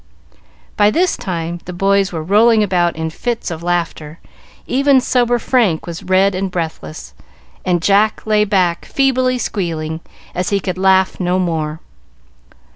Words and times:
By 0.77 0.89
this 0.89 1.15
time 1.15 1.59
the 1.65 1.73
boys 1.73 2.11
were 2.11 2.23
rolling 2.23 2.63
about 2.63 2.95
in 2.95 3.11
fits 3.11 3.51
of 3.51 3.61
laughter; 3.61 4.17
even 4.65 4.99
sober 4.99 5.37
Frank 5.37 5.85
was 5.85 6.01
red 6.01 6.33
and 6.33 6.49
breathless, 6.49 7.13
and 7.63 7.83
Jack 7.83 8.25
lay 8.25 8.43
back, 8.43 8.85
feebly 8.85 9.37
squealing, 9.37 9.99
as 10.33 10.49
he 10.49 10.59
could 10.59 10.79
laugh 10.79 11.19
no 11.19 11.37
more. 11.37 11.81